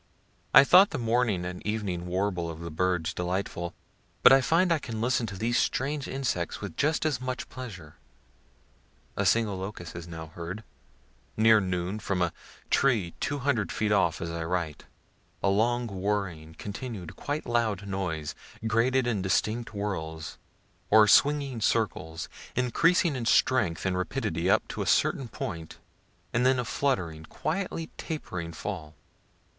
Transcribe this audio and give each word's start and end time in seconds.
I 0.51 0.63
thought 0.63 0.89
the 0.89 0.97
morning 0.97 1.45
and 1.45 1.63
evening 1.63 2.07
warble 2.07 2.49
of 2.49 2.75
birds 2.75 3.13
delightful; 3.13 3.75
but 4.23 4.33
I 4.33 4.41
find 4.41 4.71
I 4.71 4.79
can 4.79 4.99
listen 4.99 5.27
to 5.27 5.37
these 5.37 5.59
strange 5.59 6.07
insects 6.07 6.59
with 6.59 6.75
just 6.75 7.05
as 7.05 7.21
much 7.21 7.47
pleasure. 7.49 7.97
A 9.15 9.27
single 9.27 9.57
locust 9.59 9.95
is 9.95 10.07
now 10.07 10.25
heard 10.25 10.63
near 11.37 11.59
noon 11.59 11.99
from 11.99 12.23
a 12.23 12.33
tree 12.71 13.13
two 13.19 13.37
hundred 13.45 13.71
feet 13.71 13.91
off, 13.91 14.21
as 14.21 14.31
I 14.31 14.43
write 14.43 14.85
a 15.43 15.49
long 15.49 15.85
whirring, 15.85 16.55
continued, 16.57 17.15
quite 17.15 17.45
loud 17.45 17.87
noise 17.87 18.33
graded 18.65 19.05
in 19.05 19.21
distinct 19.21 19.69
whirls, 19.69 20.39
or 20.89 21.07
swinging 21.07 21.61
circles, 21.61 22.27
increasing 22.55 23.15
in 23.15 23.27
strength 23.27 23.85
and 23.85 23.95
rapidity 23.95 24.49
up 24.49 24.67
to 24.69 24.81
a 24.81 24.87
certain 24.87 25.27
point, 25.27 25.77
and 26.33 26.43
then 26.43 26.57
a 26.57 26.65
fluttering, 26.65 27.23
quietly 27.25 27.91
tapering 27.99 28.51
fall. 28.51 28.95